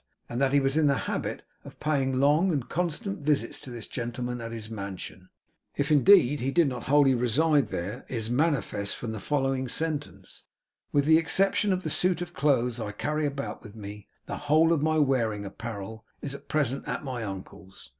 And 0.27 0.41
that 0.41 0.51
he 0.51 0.59
was 0.59 0.77
in 0.77 0.87
the 0.87 0.97
habit 1.05 1.43
of 1.63 1.79
paying 1.79 2.19
long 2.19 2.51
and 2.51 2.67
constant 2.67 3.19
visits 3.19 3.59
to 3.59 3.69
this 3.69 3.85
gentleman 3.85 4.41
at 4.41 4.51
his 4.51 4.67
mansion, 4.67 5.29
if, 5.75 5.91
indeed, 5.91 6.39
he 6.39 6.49
did 6.49 6.67
not 6.67 6.85
wholly 6.85 7.13
reside 7.13 7.67
there, 7.67 8.03
is 8.09 8.27
manifest 8.27 8.95
from 8.95 9.11
the 9.11 9.19
following 9.19 9.67
sentence: 9.67 10.41
'With 10.91 11.05
the 11.05 11.19
exception 11.19 11.71
of 11.71 11.83
the 11.83 11.91
suit 11.91 12.19
of 12.19 12.33
clothes 12.33 12.79
I 12.79 12.91
carry 12.93 13.27
about 13.27 13.61
with 13.61 13.75
me, 13.75 14.07
the 14.25 14.37
whole 14.37 14.73
of 14.73 14.81
my 14.81 14.97
wearing 14.97 15.45
apparel 15.45 16.03
is 16.19 16.33
at 16.33 16.47
present 16.49 16.87
at 16.87 17.03
my 17.03 17.23
uncle's. 17.23 17.89